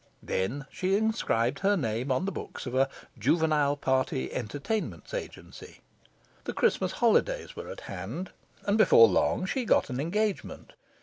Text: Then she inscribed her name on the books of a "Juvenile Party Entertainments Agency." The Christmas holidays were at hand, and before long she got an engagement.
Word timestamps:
Then 0.23 0.65
she 0.71 0.97
inscribed 0.97 1.59
her 1.59 1.77
name 1.77 2.11
on 2.11 2.25
the 2.25 2.31
books 2.31 2.65
of 2.65 2.73
a 2.73 2.89
"Juvenile 3.19 3.77
Party 3.77 4.33
Entertainments 4.33 5.13
Agency." 5.13 5.81
The 6.45 6.53
Christmas 6.55 6.93
holidays 6.93 7.55
were 7.55 7.69
at 7.69 7.81
hand, 7.81 8.31
and 8.65 8.79
before 8.79 9.07
long 9.07 9.45
she 9.45 9.63
got 9.63 9.91
an 9.91 9.99
engagement. 9.99 10.73